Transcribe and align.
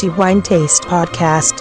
The 0.00 0.08
Wine 0.08 0.40
Taste 0.40 0.84
Podcast. 0.84 1.60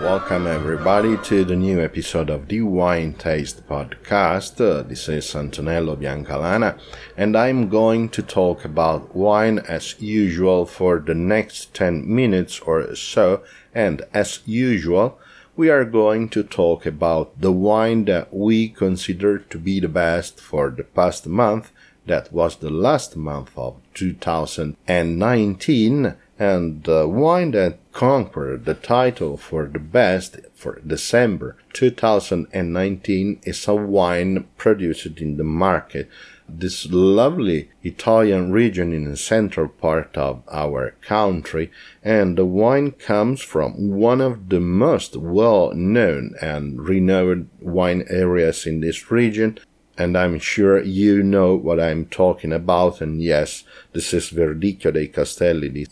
Welcome 0.00 0.46
everybody 0.46 1.18
to 1.24 1.44
the 1.44 1.56
new 1.56 1.78
episode 1.78 2.30
of 2.30 2.48
the 2.48 2.62
Wine 2.62 3.12
Taste 3.12 3.68
Podcast. 3.68 4.58
Uh, 4.58 4.82
this 4.82 5.10
is 5.10 5.26
Antonello 5.34 5.94
Biancalana 5.94 6.80
and 7.18 7.36
I'm 7.36 7.68
going 7.68 8.08
to 8.08 8.22
talk 8.22 8.64
about 8.64 9.14
wine 9.14 9.58
as 9.58 10.00
usual 10.00 10.64
for 10.64 11.00
the 11.00 11.14
next 11.14 11.74
10 11.74 12.08
minutes 12.08 12.60
or 12.60 12.94
so 12.96 13.42
and 13.74 14.06
as 14.14 14.40
usual 14.46 15.18
we 15.54 15.68
are 15.68 15.84
going 15.84 16.30
to 16.30 16.42
talk 16.42 16.86
about 16.86 17.38
the 17.40 17.52
wine 17.52 18.06
that 18.06 18.32
we 18.32 18.68
consider 18.68 19.38
to 19.38 19.58
be 19.58 19.80
the 19.80 19.88
best 19.88 20.40
for 20.40 20.70
the 20.70 20.84
past 20.84 21.26
month 21.26 21.72
that 22.06 22.32
was 22.32 22.56
the 22.56 22.70
last 22.70 23.16
month 23.16 23.52
of 23.56 23.76
2019 23.94 26.14
and 26.38 26.84
the 26.84 27.08
wine 27.08 27.52
that 27.52 27.78
conquered 27.92 28.66
the 28.66 28.74
title 28.74 29.36
for 29.36 29.66
the 29.66 29.78
best 29.78 30.36
for 30.54 30.80
December 30.86 31.56
2019 31.72 33.40
is 33.44 33.66
a 33.66 33.74
wine 33.74 34.46
produced 34.58 35.18
in 35.18 35.38
the 35.38 35.44
Marche. 35.44 36.06
This 36.48 36.86
lovely 36.90 37.70
Italian 37.82 38.52
region 38.52 38.92
in 38.92 39.10
the 39.10 39.16
central 39.16 39.68
part 39.68 40.16
of 40.16 40.42
our 40.50 40.94
country, 41.00 41.72
and 42.04 42.38
the 42.38 42.44
wine 42.44 42.92
comes 42.92 43.40
from 43.40 43.96
one 43.96 44.20
of 44.20 44.48
the 44.48 44.60
most 44.60 45.16
well 45.16 45.72
known 45.74 46.36
and 46.40 46.86
renowned 46.86 47.48
wine 47.60 48.04
areas 48.08 48.64
in 48.64 48.80
this 48.80 49.10
region, 49.10 49.58
and 49.98 50.16
I'm 50.16 50.38
sure 50.38 50.82
you 50.82 51.22
know 51.22 51.54
what 51.54 51.80
I'm 51.80 52.06
talking 52.06 52.52
about. 52.52 53.00
And 53.00 53.22
yes, 53.22 53.64
this 53.92 54.12
is 54.12 54.30
Verdicchio 54.30 54.92
dei 54.92 55.08
Castelli 55.08 55.70
di. 55.70 55.86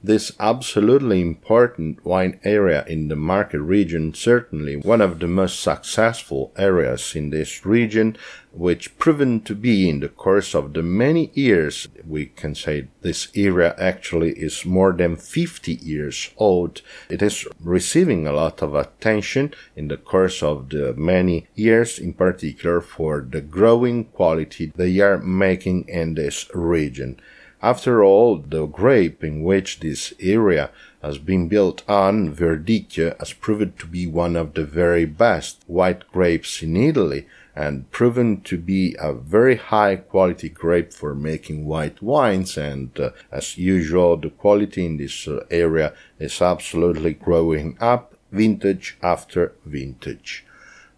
This 0.00 0.30
absolutely 0.38 1.20
important 1.20 2.04
wine 2.04 2.38
area 2.44 2.84
in 2.86 3.08
the 3.08 3.16
Marche 3.16 3.54
region, 3.54 4.14
certainly 4.14 4.76
one 4.76 5.00
of 5.00 5.18
the 5.18 5.26
most 5.26 5.60
successful 5.60 6.52
areas 6.56 7.16
in 7.16 7.30
this 7.30 7.66
region, 7.66 8.16
which 8.52 8.96
proven 8.98 9.40
to 9.40 9.56
be 9.56 9.88
in 9.88 9.98
the 9.98 10.08
course 10.08 10.54
of 10.54 10.72
the 10.72 10.84
many 10.84 11.32
years, 11.34 11.88
we 12.06 12.26
can 12.26 12.54
say 12.54 12.86
this 13.02 13.26
area 13.34 13.74
actually 13.76 14.34
is 14.38 14.64
more 14.64 14.92
than 14.92 15.16
50 15.16 15.74
years 15.74 16.30
old. 16.36 16.80
It 17.10 17.20
is 17.20 17.44
receiving 17.60 18.24
a 18.24 18.32
lot 18.32 18.62
of 18.62 18.76
attention 18.76 19.52
in 19.74 19.88
the 19.88 19.96
course 19.96 20.44
of 20.44 20.68
the 20.68 20.94
many 20.94 21.48
years, 21.56 21.98
in 21.98 22.12
particular 22.12 22.80
for 22.80 23.26
the 23.28 23.40
growing 23.40 24.04
quality 24.04 24.72
they 24.76 25.00
are 25.00 25.18
making 25.18 25.88
in 25.88 26.14
this 26.14 26.48
region. 26.54 27.20
After 27.60 28.04
all, 28.04 28.38
the 28.38 28.66
grape 28.66 29.24
in 29.24 29.42
which 29.42 29.80
this 29.80 30.14
area 30.20 30.70
has 31.02 31.18
been 31.18 31.48
built 31.48 31.82
on, 31.88 32.32
Verdicchio, 32.32 33.18
has 33.18 33.32
proved 33.32 33.80
to 33.80 33.86
be 33.86 34.06
one 34.06 34.36
of 34.36 34.54
the 34.54 34.64
very 34.64 35.04
best 35.04 35.64
white 35.66 36.06
grapes 36.12 36.62
in 36.62 36.76
Italy 36.76 37.26
and 37.56 37.90
proven 37.90 38.42
to 38.42 38.56
be 38.58 38.94
a 39.00 39.12
very 39.12 39.56
high 39.56 39.96
quality 39.96 40.48
grape 40.48 40.92
for 40.92 41.16
making 41.16 41.66
white 41.66 42.00
wines. 42.00 42.56
And 42.56 42.98
uh, 43.00 43.10
as 43.32 43.58
usual, 43.58 44.16
the 44.16 44.30
quality 44.30 44.86
in 44.86 44.96
this 44.96 45.26
uh, 45.26 45.44
area 45.50 45.94
is 46.20 46.40
absolutely 46.40 47.14
growing 47.14 47.76
up 47.80 48.14
vintage 48.30 48.96
after 49.02 49.52
vintage 49.64 50.44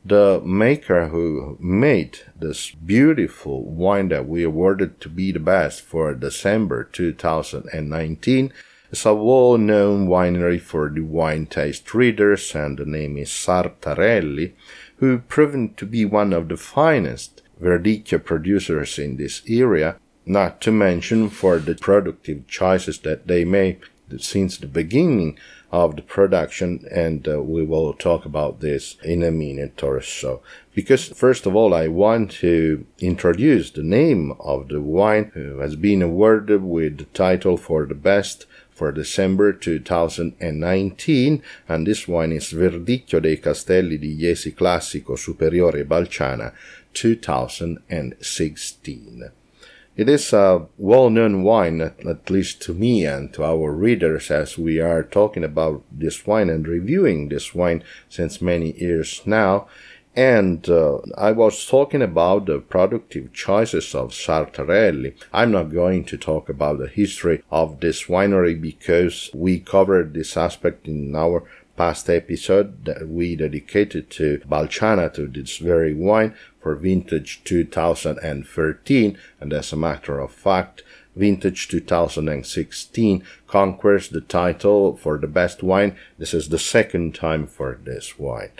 the 0.04 0.40
maker 0.44 1.08
who 1.08 1.58
made 1.60 2.20
this 2.38 2.70
beautiful 2.70 3.64
wine 3.64 4.08
that 4.08 4.26
we 4.26 4.42
awarded 4.42 5.00
to 5.00 5.08
be 5.08 5.30
the 5.30 5.40
best 5.40 5.82
for 5.82 6.14
December 6.14 6.84
2019 6.84 8.52
is 8.90 9.04
a 9.04 9.14
well-known 9.14 10.08
winery 10.08 10.60
for 10.60 10.88
the 10.88 11.02
wine 11.02 11.46
taste 11.46 11.92
readers 11.94 12.54
and 12.54 12.78
the 12.78 12.86
name 12.86 13.18
is 13.18 13.28
Sartarelli, 13.28 14.52
who 14.96 15.18
proven 15.18 15.74
to 15.74 15.86
be 15.86 16.04
one 16.04 16.32
of 16.32 16.48
the 16.48 16.56
finest 16.56 17.42
Verdicchio 17.60 18.24
producers 18.24 18.98
in 18.98 19.18
this 19.18 19.42
area, 19.46 19.96
not 20.24 20.62
to 20.62 20.72
mention 20.72 21.28
for 21.28 21.58
the 21.58 21.74
productive 21.74 22.46
choices 22.46 23.00
that 23.00 23.26
they 23.26 23.44
make 23.44 23.84
since 24.18 24.56
the 24.56 24.66
beginning 24.66 25.38
of 25.72 25.96
the 25.96 26.02
production, 26.02 26.86
and 26.90 27.26
uh, 27.28 27.40
we 27.42 27.64
will 27.64 27.92
talk 27.92 28.24
about 28.24 28.60
this 28.60 28.96
in 29.04 29.22
a 29.22 29.30
minute 29.30 29.82
or 29.82 30.00
so. 30.02 30.40
Because, 30.74 31.08
first 31.08 31.46
of 31.46 31.54
all, 31.54 31.72
I 31.72 31.86
want 31.88 32.30
to 32.42 32.86
introduce 32.98 33.70
the 33.70 33.82
name 33.82 34.32
of 34.40 34.68
the 34.68 34.80
wine 34.80 35.30
who 35.34 35.58
has 35.58 35.76
been 35.76 36.02
awarded 36.02 36.64
with 36.64 36.98
the 36.98 37.04
title 37.04 37.56
for 37.56 37.86
the 37.86 37.94
best 37.94 38.46
for 38.70 38.90
December 38.92 39.52
2019, 39.52 41.42
and 41.68 41.86
this 41.86 42.08
wine 42.08 42.32
is 42.32 42.52
Verdicchio 42.52 43.20
dei 43.20 43.36
Castelli 43.36 43.98
di 43.98 44.16
Jesi 44.16 44.54
Classico 44.54 45.18
Superiore 45.18 45.84
Balciana 45.84 46.54
2016. 46.94 49.39
It 50.00 50.08
is 50.08 50.32
a 50.32 50.66
well-known 50.78 51.42
wine, 51.42 51.82
at 51.82 52.30
least 52.30 52.62
to 52.62 52.72
me 52.72 53.04
and 53.04 53.30
to 53.34 53.44
our 53.44 53.70
readers, 53.70 54.30
as 54.30 54.56
we 54.56 54.80
are 54.80 55.02
talking 55.02 55.44
about 55.44 55.82
this 55.92 56.26
wine 56.26 56.48
and 56.48 56.66
reviewing 56.66 57.28
this 57.28 57.54
wine 57.54 57.84
since 58.08 58.40
many 58.40 58.72
years 58.80 59.20
now. 59.26 59.68
And 60.16 60.66
uh, 60.70 61.00
I 61.18 61.32
was 61.32 61.66
talking 61.66 62.00
about 62.00 62.46
the 62.46 62.60
productive 62.60 63.34
choices 63.34 63.94
of 63.94 64.12
Sartarelli. 64.12 65.16
I'm 65.34 65.52
not 65.52 65.70
going 65.70 66.06
to 66.06 66.16
talk 66.16 66.48
about 66.48 66.78
the 66.78 66.88
history 66.88 67.42
of 67.50 67.80
this 67.80 68.04
winery 68.04 68.58
because 68.58 69.28
we 69.34 69.60
covered 69.60 70.14
this 70.14 70.34
aspect 70.34 70.88
in 70.88 71.14
our 71.14 71.44
past 71.80 72.10
episode 72.10 72.84
that 72.84 73.08
we 73.08 73.34
dedicated 73.34 74.10
to 74.10 74.38
Balciana, 74.46 75.08
to 75.14 75.26
this 75.26 75.56
very 75.56 75.94
wine 75.94 76.34
for 76.60 76.74
vintage 76.74 77.42
2013. 77.44 79.18
And 79.40 79.52
as 79.54 79.72
a 79.72 79.76
matter 79.76 80.20
of 80.20 80.30
fact, 80.30 80.82
vintage 81.16 81.68
2016 81.68 83.24
conquers 83.46 84.10
the 84.10 84.20
title 84.20 84.94
for 84.94 85.16
the 85.16 85.26
best 85.26 85.62
wine. 85.62 85.96
This 86.18 86.34
is 86.34 86.50
the 86.50 86.58
second 86.58 87.14
time 87.14 87.46
for 87.46 87.78
this 87.82 88.18
wine. 88.18 88.50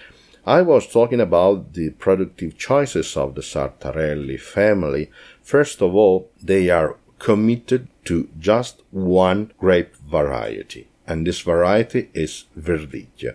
I 0.47 0.63
was 0.63 0.91
talking 0.91 1.21
about 1.21 1.75
the 1.75 1.91
productive 1.91 2.57
choices 2.57 3.19
of 3.19 3.35
the 3.35 3.43
Sartarelli 3.43 4.41
family. 4.41 5.11
First 5.43 5.83
of 5.83 5.95
all, 5.95 6.31
they 6.43 6.71
are 6.71 6.97
committed 7.19 7.89
to 8.07 8.31
just 8.39 8.81
one 8.91 9.53
grape 9.59 9.95
variety 9.97 10.90
and 11.10 11.26
this 11.26 11.41
variety 11.41 12.09
is 12.15 12.44
Verdicchio. 12.56 13.34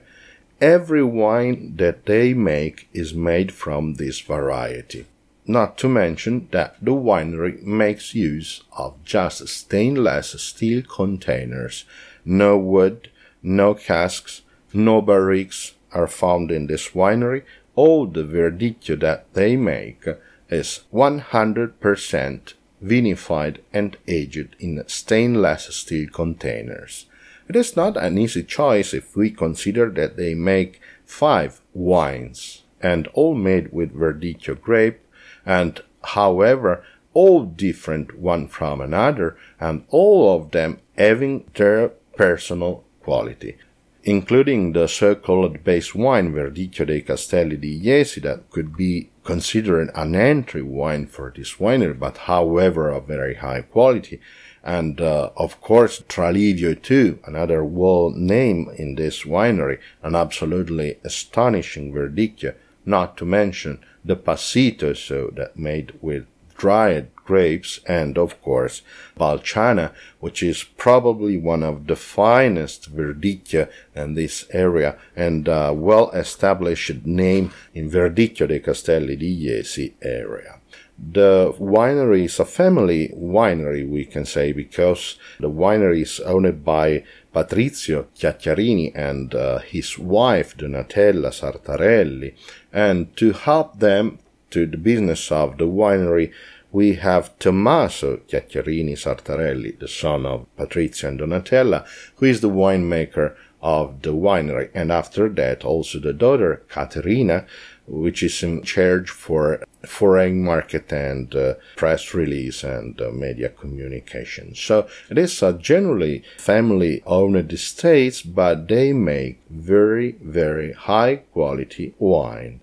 Every 0.62 1.04
wine 1.04 1.76
that 1.76 2.06
they 2.06 2.34
make 2.34 2.88
is 2.94 3.14
made 3.14 3.52
from 3.52 3.96
this 3.96 4.22
variety. 4.22 5.08
Not 5.46 5.78
to 5.80 5.90
mention 5.90 6.48
that 6.52 6.78
the 6.82 6.94
winery 6.94 7.62
makes 7.62 8.16
use 8.16 8.64
of 8.78 9.04
just 9.04 9.46
stainless 9.50 10.42
steel 10.42 10.84
containers. 10.84 11.84
No 12.24 12.58
wood, 12.58 13.10
no 13.44 13.74
casks, 13.74 14.44
no 14.74 15.02
barriques 15.02 15.74
are 15.92 16.08
found 16.08 16.52
in 16.52 16.68
this 16.68 16.92
winery. 16.92 17.44
All 17.76 18.08
the 18.08 18.24
verdicchio 18.24 18.98
that 19.02 19.26
they 19.34 19.58
make 19.58 20.06
is 20.50 20.86
100% 20.94 22.54
vinified 22.84 23.60
and 23.74 23.98
aged 24.08 24.56
in 24.60 24.84
stainless 24.88 25.76
steel 25.76 26.10
containers. 26.10 27.06
It 27.48 27.56
is 27.56 27.76
not 27.76 27.98
an 27.98 28.18
easy 28.18 28.44
choice 28.44 28.94
if 28.94 29.16
we 29.16 29.30
consider 29.30 29.90
that 29.92 30.18
they 30.18 30.34
make 30.34 30.82
five 31.06 31.62
wines, 31.74 32.64
and 32.82 33.08
all 33.10 33.36
made 33.36 33.72
with 33.72 33.94
Verdicchio 33.94 34.60
grape, 34.60 35.00
and 35.46 35.82
however, 36.04 36.84
all 37.14 37.46
different 37.46 38.18
one 38.18 38.48
from 38.48 38.82
another, 38.82 39.38
and 39.60 39.86
all 39.90 40.36
of 40.36 40.52
them 40.52 40.80
having 40.98 41.50
their 41.56 41.90
personal 42.18 42.84
quality, 43.02 43.58
including 44.06 44.74
the 44.74 44.88
so-called 44.88 45.64
base 45.64 45.96
wine 45.96 46.32
Verdicchio 46.32 46.86
dei 46.86 47.02
Castelli 47.02 47.58
di 47.58 47.82
Jesi 47.82 48.22
that 48.22 48.48
could 48.52 48.78
be 48.78 49.10
considered 49.24 49.90
an 49.96 50.14
entry 50.14 50.62
wine 50.62 51.08
for 51.08 51.34
this 51.36 51.56
winery, 51.56 51.98
but 51.98 52.18
however 52.30 52.90
of 52.90 53.08
very 53.08 53.34
high 53.34 53.62
quality, 53.62 54.20
and 54.64 55.02
uh, 55.02 55.32
of 55.36 55.60
course 55.60 56.04
Tralivio 56.08 56.80
too, 56.80 57.18
another 57.26 57.64
world 57.64 58.16
name 58.16 58.70
in 58.78 58.94
this 58.94 59.24
winery, 59.24 59.80
an 60.04 60.14
absolutely 60.14 61.00
astonishing 61.04 61.92
verdicchio, 61.92 62.54
not 62.86 63.18
to 63.18 63.26
mention 63.26 63.80
the 64.04 64.16
passito 64.16 64.96
so 64.96 65.32
that 65.36 65.58
made 65.58 65.94
with 66.00 66.28
dried 66.58 67.14
grapes 67.26 67.80
and 67.88 68.18
of 68.18 68.42
course 68.42 68.82
Balciana, 69.18 69.92
which 70.20 70.44
is 70.44 70.64
probably 70.64 71.38
one 71.38 71.64
of 71.64 71.88
the 71.88 71.96
finest 71.96 72.96
verdicchio 72.96 73.70
in 73.96 74.14
this 74.14 74.46
area 74.52 74.98
and 75.16 75.48
a 75.48 75.74
well 75.74 76.12
established 76.12 77.06
name 77.06 77.52
in 77.74 77.90
Verdicchio 77.90 78.48
dei 78.48 78.60
Castelli 78.60 79.18
di 79.18 79.46
Jesi 79.46 79.94
area. 80.02 80.60
The 80.98 81.54
winery 81.60 82.24
is 82.24 82.40
a 82.40 82.46
family 82.46 83.10
winery, 83.14 83.88
we 83.88 84.06
can 84.06 84.24
say, 84.24 84.54
because 84.54 85.18
the 85.42 85.50
winery 85.50 86.04
is 86.04 86.22
owned 86.22 86.64
by 86.64 87.04
Patrizio 87.34 88.06
Chiacchiarini 88.16 88.94
and 88.96 89.36
uh, 89.36 89.60
his 89.60 90.00
wife 90.00 90.56
Donatella 90.56 91.32
Sartarelli. 91.34 92.34
And 92.72 93.14
to 93.18 93.34
help 93.34 93.80
them 93.80 94.20
to 94.56 94.66
the 94.66 94.78
business 94.78 95.34
of 95.34 95.58
the 95.58 95.66
winery, 95.66 96.32
we 96.72 96.94
have 96.94 97.38
Tommaso 97.40 98.22
Chiacchiarini 98.30 98.94
Sartarelli, 98.94 99.78
the 99.78 99.88
son 99.90 100.26
of 100.26 100.46
Patrizia 100.58 101.10
and 101.10 101.20
Donatella, 101.20 101.86
who 102.16 102.26
is 102.26 102.40
the 102.40 102.50
winemaker 102.50 103.36
of 103.62 104.02
the 104.02 104.14
winery. 104.14 104.70
And 104.74 104.94
after 104.94 105.28
that, 105.28 105.66
also 105.66 106.00
the 106.00 106.14
daughter, 106.14 106.64
Caterina, 106.70 107.46
which 107.86 108.24
is 108.24 108.42
in 108.44 108.64
charge 108.64 109.10
for 109.10 109.62
foreign 109.86 110.42
market 110.42 110.90
and 110.94 111.36
uh, 111.36 111.56
press 111.76 112.14
release 112.14 112.64
and 112.64 113.02
uh, 113.02 113.12
media 113.12 113.50
communication. 113.50 114.56
So 114.56 114.88
it 115.10 115.18
is 115.18 115.44
a 115.44 115.52
generally 115.52 116.24
family 116.38 117.04
owned 117.06 117.52
estates, 117.52 118.22
but 118.22 118.70
they 118.70 118.94
make 118.94 119.42
very, 119.50 120.14
very 120.22 120.72
high 120.72 121.18
quality 121.34 121.94
wine. 122.00 122.62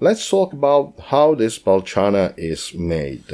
Let's 0.00 0.30
talk 0.30 0.52
about 0.52 0.94
how 1.06 1.34
this 1.34 1.58
Balciana 1.58 2.32
is 2.36 2.72
made. 2.72 3.24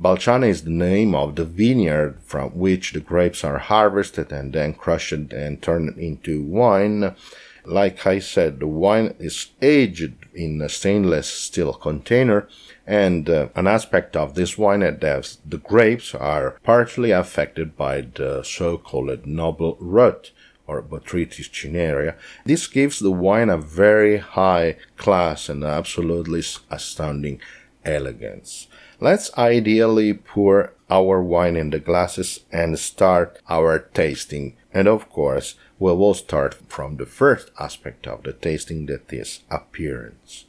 Balciana 0.00 0.46
is 0.46 0.62
the 0.62 0.70
name 0.70 1.16
of 1.16 1.34
the 1.34 1.44
vineyard 1.44 2.20
from 2.22 2.50
which 2.50 2.92
the 2.92 3.00
grapes 3.00 3.42
are 3.42 3.58
harvested 3.58 4.30
and 4.30 4.52
then 4.52 4.74
crushed 4.74 5.32
and 5.32 5.60
turned 5.60 5.98
into 5.98 6.44
wine. 6.44 7.16
Like 7.64 8.06
I 8.06 8.20
said, 8.20 8.60
the 8.60 8.68
wine 8.68 9.16
is 9.18 9.48
aged 9.60 10.14
in 10.32 10.62
a 10.62 10.68
stainless 10.68 11.26
steel 11.26 11.72
container, 11.72 12.48
and 12.86 13.28
uh, 13.28 13.48
an 13.56 13.66
aspect 13.66 14.14
of 14.14 14.36
this 14.36 14.56
wine 14.56 14.82
is 14.82 15.00
that 15.00 15.36
the 15.44 15.58
grapes 15.58 16.14
are 16.14 16.56
partially 16.62 17.10
affected 17.10 17.76
by 17.76 18.02
the 18.02 18.44
so-called 18.44 19.26
noble 19.26 19.76
rot 19.80 20.30
or 20.66 20.82
Botrytis 20.82 21.50
cinerea. 21.50 22.16
This 22.44 22.66
gives 22.66 22.98
the 22.98 23.10
wine 23.10 23.50
a 23.50 23.56
very 23.56 24.18
high 24.18 24.76
class 24.96 25.48
and 25.48 25.64
absolutely 25.64 26.42
astounding 26.70 27.40
elegance. 27.84 28.68
Let's 29.00 29.36
ideally 29.36 30.14
pour 30.14 30.74
our 30.88 31.22
wine 31.22 31.56
in 31.56 31.70
the 31.70 31.80
glasses 31.80 32.40
and 32.52 32.78
start 32.78 33.40
our 33.48 33.78
tasting. 33.78 34.54
And 34.72 34.86
of 34.86 35.10
course, 35.10 35.56
we 35.78 35.92
will 35.92 36.14
start 36.14 36.54
from 36.68 36.96
the 36.96 37.06
first 37.06 37.50
aspect 37.58 38.06
of 38.06 38.22
the 38.22 38.32
tasting 38.32 38.86
that 38.86 39.12
is 39.12 39.40
appearance. 39.50 40.44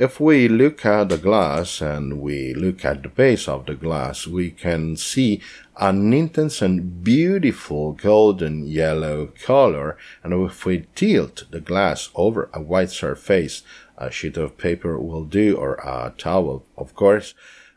If 0.00 0.18
we 0.18 0.48
look 0.48 0.86
at 0.86 1.10
the 1.10 1.18
glass 1.18 1.82
and 1.82 2.22
we 2.22 2.54
look 2.54 2.86
at 2.86 3.02
the 3.02 3.10
base 3.10 3.46
of 3.46 3.66
the 3.66 3.74
glass, 3.74 4.26
we 4.26 4.50
can 4.50 4.96
see 4.96 5.42
an 5.76 6.14
intense 6.14 6.62
and 6.62 7.04
beautiful 7.04 7.92
golden 7.92 8.66
yellow 8.66 9.26
color. 9.44 9.98
And 10.24 10.32
if 10.32 10.64
we 10.64 10.86
tilt 10.94 11.44
the 11.50 11.60
glass 11.60 12.08
over 12.14 12.48
a 12.54 12.62
white 12.62 12.88
surface, 12.88 13.62
a 13.98 14.10
sheet 14.10 14.38
of 14.38 14.56
paper 14.56 14.98
will 14.98 15.26
do, 15.26 15.58
or 15.58 15.74
a 15.74 16.14
towel, 16.16 16.64
of 16.78 16.94
course, 16.94 17.34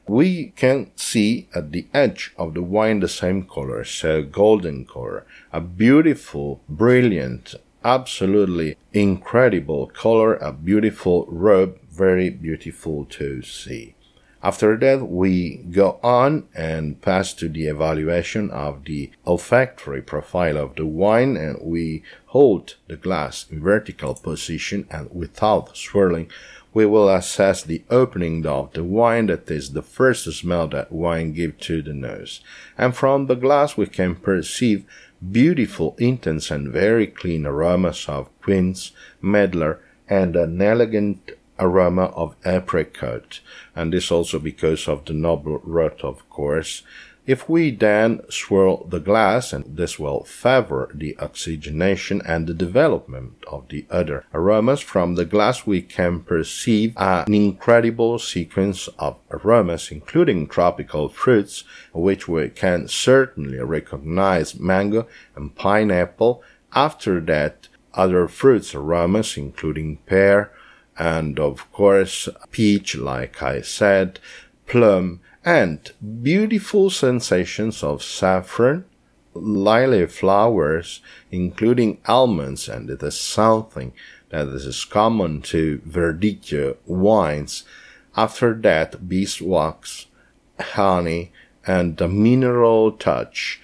we 0.07 0.53
can 0.55 0.91
see 0.95 1.49
at 1.53 1.73
the 1.73 1.87
edge 1.93 2.33
of 2.37 2.53
the 2.53 2.63
wine 2.63 3.01
the 3.01 3.09
same 3.09 3.43
color, 3.43 3.83
so 3.83 4.23
golden 4.23 4.85
color, 4.85 5.25
a 5.51 5.59
beautiful, 5.59 6.61
brilliant, 6.69 7.55
absolutely 7.83 8.77
incredible 8.93 9.87
color, 9.87 10.35
a 10.35 10.53
beautiful 10.53 11.25
robe, 11.27 11.77
very 11.93 12.29
beautiful 12.29 13.05
to 13.05 13.41
see. 13.41 13.95
After 14.41 14.75
that, 14.75 15.07
we 15.07 15.57
go 15.71 15.99
on 16.03 16.47
and 16.53 17.01
pass 17.01 17.33
to 17.35 17.47
the 17.47 17.67
evaluation 17.67 18.51
of 18.51 18.83
the 18.83 19.09
olfactory 19.25 20.01
profile 20.01 20.57
of 20.57 20.75
the 20.75 20.85
wine 20.85 21.37
and 21.37 21.57
we 21.61 22.03
hold 22.25 22.75
the 22.89 22.97
glass 22.97 23.45
in 23.49 23.61
vertical 23.61 24.15
position 24.15 24.85
and 24.91 25.09
without 25.13 25.77
swirling 25.77 26.29
we 26.73 26.85
will 26.85 27.07
assess 27.07 27.61
the 27.61 27.83
opening 27.89 28.45
of 28.45 28.73
the 28.73 28.83
wine 28.83 29.27
that 29.27 29.49
is 29.49 29.73
the 29.73 29.81
first 29.81 30.25
smell 30.33 30.67
that 30.67 30.91
wine 30.91 31.31
gives 31.31 31.65
to 31.67 31.81
the 31.81 31.93
nose. 31.93 32.41
And 32.77 32.95
from 32.95 33.27
the 33.27 33.35
glass 33.35 33.77
we 33.77 33.85
can 33.85 34.15
perceive 34.15 34.85
beautiful, 35.31 35.95
intense 35.99 36.49
and 36.49 36.71
very 36.71 37.07
clean 37.07 37.45
aromas 37.45 38.09
of 38.09 38.29
quince, 38.41 38.91
medlar, 39.21 39.79
and 40.09 40.35
an 40.35 40.61
elegant 40.61 41.31
aroma 41.63 42.05
of 42.15 42.35
apricot. 42.45 43.39
And 43.75 43.93
this 43.93 44.11
also 44.11 44.37
because 44.37 44.87
of 44.87 45.05
the 45.05 45.13
noble 45.13 45.59
rot, 45.63 46.03
of 46.03 46.29
course. 46.29 46.83
If 47.25 47.47
we 47.47 47.71
then 47.71 48.19
swirl 48.29 48.85
the 48.85 48.99
glass, 48.99 49.53
and 49.53 49.77
this 49.77 49.97
will 49.97 50.25
favor 50.25 50.91
the 50.93 51.15
oxygenation 51.19 52.21
and 52.25 52.47
the 52.47 52.53
development 52.53 53.45
of 53.47 53.69
the 53.69 53.85
other 53.89 54.25
aromas 54.33 54.81
from 54.81 55.15
the 55.15 55.23
glass, 55.23 55.65
we 55.65 55.81
can 55.81 56.19
perceive 56.19 56.93
an 56.97 57.33
incredible 57.33 58.19
sequence 58.19 58.89
of 58.99 59.15
aromas, 59.31 59.89
including 59.89 60.47
tropical 60.47 61.07
fruits, 61.07 61.63
which 61.93 62.27
we 62.27 62.49
can 62.49 62.89
certainly 62.89 63.59
recognize 63.59 64.59
mango 64.59 65.07
and 65.33 65.55
pineapple. 65.55 66.43
After 66.75 67.21
that, 67.21 67.69
other 67.93 68.27
fruits 68.27 68.75
aromas, 68.75 69.37
including 69.37 69.97
pear, 70.05 70.51
and 70.97 71.39
of 71.39 71.71
course 71.71 72.29
peach, 72.51 72.95
like 72.95 73.41
I 73.41 73.61
said, 73.61 74.19
plum, 74.65 75.21
and 75.45 75.91
beautiful 76.21 76.89
sensations 76.89 77.83
of 77.83 78.03
saffron, 78.03 78.85
lily 79.33 80.05
flowers, 80.07 81.01
including 81.31 81.99
almonds, 82.05 82.69
and 82.69 82.89
it 82.89 83.03
is 83.03 83.19
something 83.19 83.93
that 84.29 84.47
is 84.47 84.85
common 84.85 85.41
to 85.41 85.81
Verdicchio 85.87 86.77
wines. 86.85 87.63
After 88.15 88.53
that, 88.61 89.09
beeswax, 89.09 90.07
honey, 90.59 91.31
and 91.65 91.97
the 91.97 92.07
mineral 92.07 92.91
touch, 92.91 93.61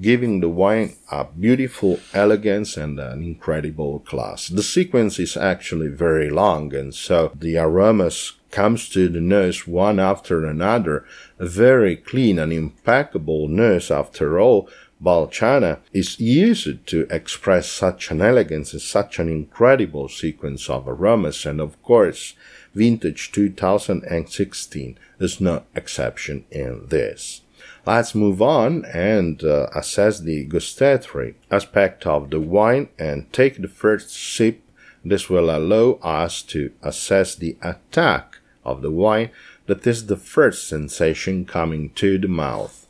giving 0.00 0.40
the 0.40 0.48
wine 0.48 0.94
a 1.10 1.24
beautiful 1.24 2.00
elegance 2.12 2.76
and 2.76 2.98
an 2.98 3.22
incredible 3.22 4.00
class. 4.00 4.48
The 4.48 4.62
sequence 4.62 5.18
is 5.18 5.36
actually 5.36 5.88
very 5.88 6.30
long, 6.30 6.74
and 6.74 6.94
so 6.94 7.32
the 7.34 7.58
aromas 7.58 8.32
comes 8.50 8.88
to 8.90 9.08
the 9.08 9.20
nose 9.20 9.66
one 9.66 10.00
after 10.00 10.44
another, 10.44 11.04
a 11.38 11.46
very 11.46 11.96
clean 11.96 12.38
and 12.38 12.52
impeccable 12.52 13.48
nose 13.48 13.90
after 13.90 14.40
all, 14.40 14.68
Balciana 15.00 15.78
is 15.92 16.18
used 16.18 16.84
to 16.86 17.06
express 17.08 17.70
such 17.70 18.10
an 18.10 18.20
elegance 18.20 18.72
and 18.72 18.82
such 18.82 19.20
an 19.20 19.28
incredible 19.28 20.08
sequence 20.08 20.68
of 20.68 20.88
aromas, 20.88 21.46
and 21.46 21.60
of 21.60 21.80
course, 21.84 22.34
vintage 22.74 23.30
2016 23.30 24.98
is 25.20 25.40
no 25.40 25.62
exception 25.76 26.44
in 26.50 26.86
this. 26.88 27.42
Let's 27.88 28.14
move 28.14 28.42
on 28.42 28.84
and 28.84 29.42
uh, 29.42 29.68
assess 29.74 30.20
the 30.20 30.44
gustatory 30.44 31.36
aspect 31.50 32.06
of 32.06 32.28
the 32.28 32.38
wine 32.38 32.90
and 32.98 33.32
take 33.32 33.62
the 33.62 33.66
first 33.66 34.10
sip. 34.10 34.60
This 35.02 35.30
will 35.30 35.48
allow 35.48 35.92
us 36.02 36.42
to 36.52 36.70
assess 36.82 37.34
the 37.34 37.56
attack 37.62 38.40
of 38.62 38.82
the 38.82 38.90
wine 38.90 39.30
that 39.68 39.86
is 39.86 40.04
the 40.04 40.18
first 40.18 40.68
sensation 40.68 41.46
coming 41.46 41.88
to 41.94 42.18
the 42.18 42.28
mouth. 42.28 42.86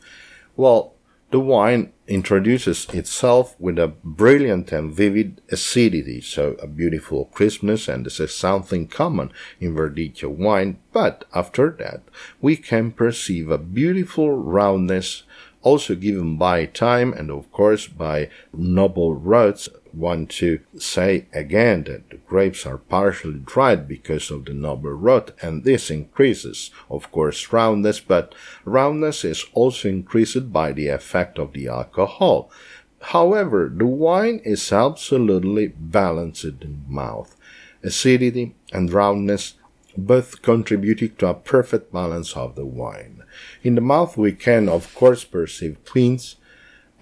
Well, 0.57 0.95
the 1.31 1.39
wine 1.39 1.93
introduces 2.09 2.87
itself 2.91 3.55
with 3.61 3.79
a 3.79 3.89
brilliant 4.03 4.73
and 4.73 4.93
vivid 4.93 5.41
acidity, 5.51 6.21
so 6.21 6.57
a 6.61 6.67
beautiful 6.67 7.27
crispness, 7.27 7.87
and 7.87 8.07
this 8.07 8.19
is 8.19 8.35
something 8.35 8.89
common 8.89 9.31
in 9.61 9.75
Verdicchio 9.75 10.31
wine, 10.31 10.79
but 10.93 11.25
after 11.35 11.71
that, 11.79 12.03
we 12.41 12.57
can 12.57 12.91
perceive 12.91 13.51
a 13.51 13.59
beautiful 13.59 14.33
roundness 14.33 15.23
also 15.63 15.95
given 15.95 16.37
by 16.37 16.65
time 16.65 17.13
and 17.13 17.31
of 17.31 17.51
course 17.51 17.89
by 17.89 18.31
noble 18.53 19.15
rots 19.15 19.69
want 19.95 20.31
to 20.31 20.61
say 20.79 21.27
again 21.33 21.85
that 21.85 22.11
the 22.11 22.17
grapes 22.17 22.67
are 22.67 22.79
partially 22.79 23.39
dried 23.39 23.87
because 23.89 24.31
of 24.31 24.45
the 24.45 24.55
noble 24.55 24.91
rot 24.91 25.33
and 25.43 25.65
this 25.65 25.91
increases 25.91 26.71
of 26.91 27.11
course 27.11 27.53
roundness 27.53 28.01
but 28.01 28.35
roundness 28.65 29.25
is 29.25 29.45
also 29.53 29.89
increased 29.89 30.53
by 30.53 30.73
the 30.73 30.89
effect 30.89 31.39
of 31.39 31.53
the 31.53 31.69
alcohol 31.69 32.51
however 33.01 33.71
the 33.75 33.87
wine 33.87 34.41
is 34.45 34.73
absolutely 34.73 35.69
balanced 35.69 36.45
in 36.45 36.85
mouth 36.89 37.37
acidity 37.83 38.55
and 38.73 38.93
roundness 38.93 39.55
both 39.99 40.43
contributing 40.43 41.15
to 41.17 41.27
a 41.27 41.35
perfect 41.35 41.93
balance 41.93 42.37
of 42.37 42.55
the 42.55 42.65
wine. 42.65 43.23
In 43.65 43.75
the 43.75 43.81
mouth, 43.81 44.17
we 44.17 44.33
can, 44.33 44.69
of 44.69 44.95
course, 44.95 45.25
perceive 45.25 45.77
quince, 45.85 46.37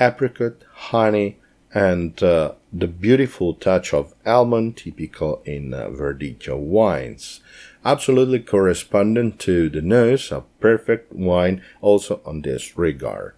apricot, 0.00 0.64
honey, 0.72 1.38
and 1.76 2.22
uh, 2.22 2.52
the 2.72 2.88
beautiful 2.88 3.52
touch 3.52 3.92
of 3.92 4.14
almond 4.24 4.78
typical 4.78 5.42
in 5.44 5.74
uh, 5.74 5.90
Verdicchio 5.90 6.56
wines. 6.56 7.40
Absolutely 7.84 8.38
correspondent 8.38 9.38
to 9.40 9.68
the 9.68 9.82
nose 9.82 10.32
of 10.32 10.46
perfect 10.58 11.12
wine 11.12 11.62
also 11.82 12.22
on 12.24 12.40
this 12.40 12.78
regard. 12.78 13.34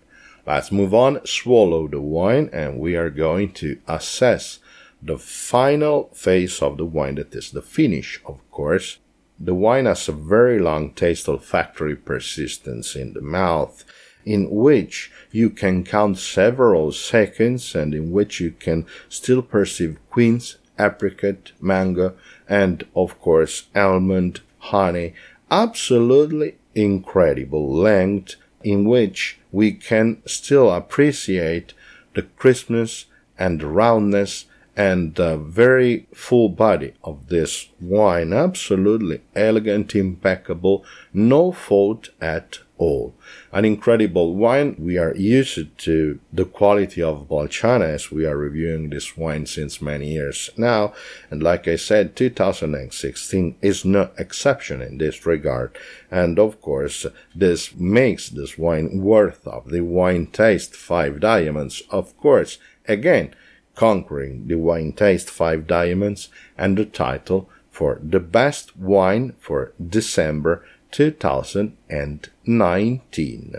Let's 0.46 0.70
move 0.70 0.94
on, 0.94 1.26
swallow 1.26 1.88
the 1.88 2.00
wine, 2.00 2.48
and 2.52 2.78
we 2.78 2.94
are 2.94 3.10
going 3.10 3.54
to 3.54 3.80
assess 3.88 4.60
the 5.02 5.18
final 5.18 6.08
phase 6.14 6.62
of 6.62 6.76
the 6.76 6.86
wine, 6.86 7.16
that 7.16 7.34
is 7.34 7.50
the 7.50 7.60
finish, 7.60 8.20
of 8.24 8.38
course. 8.52 8.98
The 9.40 9.54
wine 9.54 9.86
has 9.86 10.08
a 10.08 10.12
very 10.12 10.60
long 10.60 10.92
taste 10.92 11.28
olfactory 11.28 11.96
persistence 11.96 12.94
in 12.94 13.14
the 13.14 13.20
mouth, 13.20 13.84
in 14.28 14.50
which 14.50 15.10
you 15.32 15.48
can 15.48 15.82
count 15.82 16.18
several 16.18 16.92
seconds 16.92 17.74
and 17.74 17.94
in 17.94 18.12
which 18.12 18.40
you 18.40 18.50
can 18.50 18.84
still 19.08 19.40
perceive 19.40 19.96
quince, 20.10 20.58
apricot, 20.78 21.52
mango, 21.62 22.14
and 22.46 22.84
of 22.94 23.18
course 23.22 23.68
almond, 23.74 24.40
honey. 24.58 25.14
Absolutely 25.50 26.56
incredible 26.74 27.72
length 27.72 28.36
in 28.62 28.84
which 28.84 29.38
we 29.50 29.72
can 29.72 30.20
still 30.26 30.70
appreciate 30.70 31.72
the 32.14 32.22
crispness 32.22 33.06
and 33.38 33.62
roundness 33.62 34.44
and 34.78 35.16
the 35.16 35.36
very 35.36 36.06
full 36.14 36.48
body 36.48 36.94
of 37.02 37.26
this 37.26 37.68
wine. 37.80 38.32
Absolutely 38.32 39.20
elegant, 39.34 39.96
impeccable, 39.96 40.84
no 41.12 41.50
fault 41.50 42.10
at 42.20 42.60
all. 42.78 43.12
An 43.50 43.64
incredible 43.64 44.36
wine. 44.36 44.76
We 44.78 44.96
are 44.96 45.16
used 45.16 45.76
to 45.78 46.20
the 46.32 46.44
quality 46.44 47.02
of 47.02 47.26
Balciana 47.28 47.86
as 47.86 48.12
we 48.12 48.24
are 48.24 48.36
reviewing 48.36 48.90
this 48.90 49.16
wine 49.16 49.46
since 49.46 49.82
many 49.82 50.12
years 50.12 50.48
now. 50.56 50.94
And 51.28 51.42
like 51.42 51.66
I 51.66 51.74
said, 51.74 52.14
2016 52.14 53.56
is 53.60 53.84
no 53.84 54.10
exception 54.16 54.80
in 54.80 54.98
this 54.98 55.26
regard. 55.26 55.76
And 56.08 56.38
of 56.38 56.60
course, 56.60 57.04
this 57.34 57.74
makes 57.74 58.28
this 58.28 58.56
wine 58.56 59.00
worth 59.02 59.44
of 59.48 59.70
the 59.70 59.80
wine 59.80 60.28
taste 60.28 60.76
five 60.76 61.18
diamonds. 61.18 61.82
Of 61.90 62.16
course, 62.16 62.58
again, 62.86 63.34
conquering 63.78 64.46
the 64.48 64.56
wine 64.56 64.92
taste 64.92 65.30
five 65.30 65.68
diamonds 65.68 66.28
and 66.58 66.76
the 66.76 66.84
title 66.84 67.48
for 67.70 68.00
the 68.02 68.18
best 68.18 68.76
wine 68.76 69.32
for 69.38 69.72
December 69.78 70.64
2019. 70.90 73.54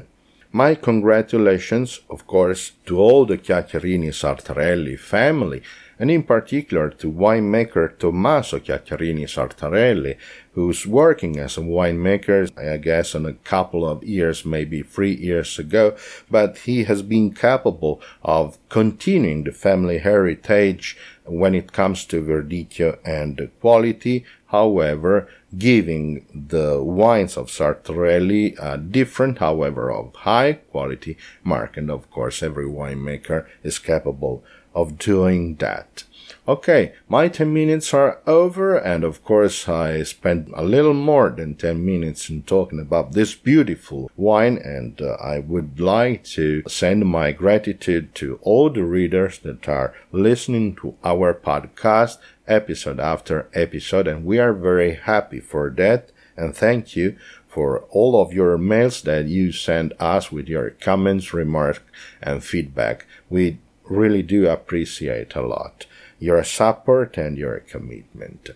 My 0.51 0.75
congratulations, 0.75 2.01
of 2.09 2.27
course, 2.27 2.73
to 2.85 2.99
all 2.99 3.25
the 3.25 3.38
Chiacchiarini 3.38 4.09
Sartarelli 4.09 4.99
family, 4.99 5.63
and 6.00 6.10
in 6.10 6.24
particular 6.24 6.89
to 6.89 7.12
winemaker 7.12 7.98
Tommaso 8.00 8.60
Chiacchiarini 8.60 9.25
Sartarelli, 9.25 10.18
who's 10.53 10.88
working 10.88 11.38
as 11.38 11.58
a 11.58 11.62
winemaker, 11.62 12.50
I 12.58 12.77
guess, 12.77 13.13
in 13.13 13.25
a 13.25 13.34
couple 13.34 13.88
of 13.88 14.03
years, 14.03 14.46
maybe 14.46 14.82
three 14.82 15.13
years 15.13 15.60
ago, 15.60 15.96
but 16.32 16.60
he 16.60 16.86
has 16.86 17.01
been 17.01 17.34
capable 17.34 18.01
of 18.24 18.58
continuing 18.70 19.44
the 19.44 19.51
family 19.51 19.98
heritage 19.98 20.98
when 21.25 21.53
it 21.53 21.74
comes 21.74 22.06
to 22.06 22.24
verdicchio 22.24 22.98
and 23.06 23.51
quality. 23.60 24.25
However, 24.48 25.29
giving 25.58 26.25
the 26.34 26.82
wines 26.82 27.38
of 27.38 27.48
Sartarelli 27.48 28.56
a 28.60 28.77
different, 28.77 29.38
however, 29.38 29.91
of 29.91 30.15
high 30.15 30.53
quality 30.53 31.18
mark. 31.44 31.77
And 31.77 31.91
of 31.91 32.10
course, 32.10 32.41
every 32.41 32.65
winemaker 32.65 33.46
is 33.63 33.77
capable 33.77 34.44
of 34.81 34.98
doing 34.98 35.55
that. 35.55 36.03
Okay, 36.48 36.93
my 37.07 37.27
10 37.27 37.53
minutes 37.53 37.93
are 37.93 38.21
over, 38.25 38.75
and 38.75 39.03
of 39.03 39.24
course, 39.24 39.69
I 39.69 40.01
spent 40.01 40.50
a 40.55 40.63
little 40.63 40.95
more 40.95 41.29
than 41.29 41.53
10 41.53 41.86
minutes 41.86 42.27
in 42.27 42.41
talking 42.41 42.79
about 42.79 43.12
this 43.12 43.36
beautiful 43.36 44.09
wine, 44.17 44.57
and 44.57 45.00
uh, 45.00 45.12
I 45.21 45.39
would 45.39 45.79
like 45.79 46.24
to 46.36 46.63
send 46.67 47.05
my 47.05 47.33
gratitude 47.33 48.15
to 48.15 48.39
all 48.41 48.71
the 48.71 48.83
readers 48.83 49.38
that 49.39 49.69
are 49.69 49.93
listening 50.12 50.75
to 50.77 50.95
our 51.03 51.36
podcast 51.36 52.17
episode 52.48 53.00
after 53.00 53.48
episode, 53.53 54.07
and 54.07 54.25
we 54.25 54.39
are 54.39 54.53
very 54.53 54.95
happy 54.95 55.39
for 55.39 55.69
that. 55.77 56.12
And 56.36 56.55
thank 56.55 56.95
you 56.95 57.15
for 57.48 57.81
all 57.89 58.19
of 58.19 58.33
your 58.33 58.57
mails 58.57 59.01
that 59.03 59.25
you 59.25 59.51
send 59.51 59.93
us 60.00 60.31
with 60.31 60.48
your 60.48 60.71
comments, 60.71 61.31
remarks, 61.31 61.81
and 62.24 62.43
feedback. 62.43 63.05
We 63.29 63.59
really 63.89 64.22
do 64.22 64.48
appreciate 64.48 65.36
a 65.36 65.41
lot 65.41 65.86
your 66.19 66.43
support 66.43 67.17
and 67.17 67.38
your 67.38 67.60
commitment. 67.60 68.50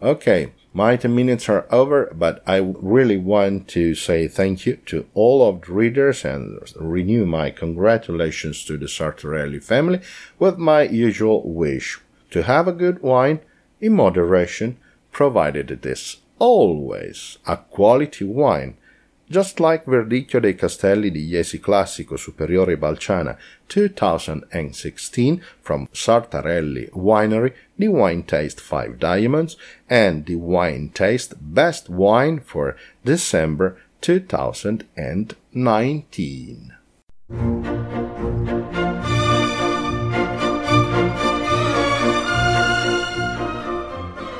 Okay, 0.00 0.52
my 0.72 0.94
10 0.94 1.12
minutes 1.12 1.48
are 1.48 1.66
over, 1.72 2.12
but 2.14 2.40
I 2.46 2.58
really 2.58 3.16
want 3.16 3.66
to 3.68 3.96
say 3.96 4.28
thank 4.28 4.64
you 4.64 4.76
to 4.86 5.06
all 5.14 5.48
of 5.48 5.62
the 5.62 5.72
readers 5.72 6.24
and 6.24 6.60
renew 6.76 7.26
my 7.26 7.50
congratulations 7.50 8.64
to 8.66 8.76
the 8.76 8.86
Sartarelli 8.86 9.62
family 9.62 10.00
with 10.38 10.56
my 10.56 10.82
usual 10.82 11.42
wish 11.42 12.00
to 12.30 12.44
have 12.44 12.68
a 12.68 12.72
good 12.72 13.02
wine 13.02 13.40
in 13.80 13.94
moderation, 13.94 14.76
provided 15.10 15.72
it 15.72 15.84
is 15.84 16.18
always 16.38 17.38
a 17.46 17.56
quality 17.56 18.24
wine 18.24 18.76
just 19.30 19.60
like 19.60 19.84
Verdicchio 19.84 20.40
dei 20.40 20.54
Castelli 20.54 21.10
di 21.10 21.28
Jesi 21.28 21.60
Classico 21.60 22.16
Superiore 22.16 22.76
Balciana 22.76 23.36
2016 23.68 25.40
from 25.60 25.86
Sartarelli 25.92 26.90
Winery, 26.92 27.52
the 27.76 27.88
Wine 27.88 28.22
Taste 28.24 28.60
5 28.60 28.98
Diamonds, 28.98 29.56
and 29.88 30.26
the 30.26 30.36
Wine 30.36 30.90
Taste 30.92 31.34
Best 31.40 31.88
Wine 31.88 32.40
for 32.40 32.76
December 33.04 33.78
2019. 34.00 36.74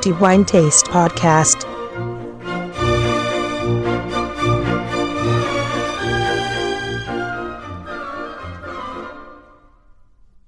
The 0.00 0.12
Wine 0.20 0.44
Taste 0.44 0.86
Podcast 0.86 1.77